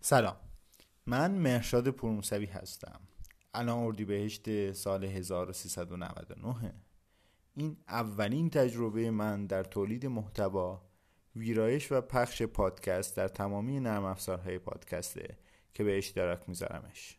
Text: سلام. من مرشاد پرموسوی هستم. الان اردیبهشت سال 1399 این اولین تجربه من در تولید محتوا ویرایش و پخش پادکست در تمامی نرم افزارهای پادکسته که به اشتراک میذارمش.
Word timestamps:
سلام. 0.00 0.36
من 1.06 1.30
مرشاد 1.30 1.88
پرموسوی 1.88 2.46
هستم. 2.46 3.00
الان 3.54 3.78
اردیبهشت 3.78 4.72
سال 4.72 5.04
1399 5.04 6.74
این 7.54 7.76
اولین 7.88 8.50
تجربه 8.50 9.10
من 9.10 9.46
در 9.46 9.64
تولید 9.64 10.06
محتوا 10.06 10.82
ویرایش 11.36 11.92
و 11.92 12.00
پخش 12.00 12.42
پادکست 12.42 13.16
در 13.16 13.28
تمامی 13.28 13.80
نرم 13.80 14.04
افزارهای 14.04 14.58
پادکسته 14.58 15.38
که 15.74 15.84
به 15.84 15.98
اشتراک 15.98 16.48
میذارمش. 16.48 17.18